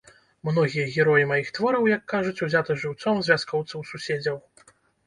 Многія 0.47 0.85
героі 0.95 1.27
маіх 1.33 1.51
твораў, 1.59 1.83
як 1.93 2.03
кажуць, 2.17 2.35
узяты 2.49 2.81
жыўцом 2.81 3.15
з 3.25 3.35
вяскоўцаў-суседзяў. 3.35 4.37